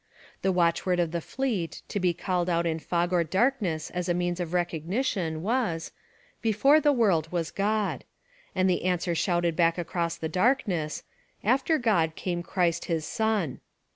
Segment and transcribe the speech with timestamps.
[0.41, 4.15] The watchword of the fleet, to be called out in fog or darkness as a
[4.15, 5.91] means of recognition was
[6.41, 8.03] 'Before the World was God,'
[8.55, 11.03] and the answer shouted back across the darkness,
[11.43, 13.59] 'After God came Christ His Son.'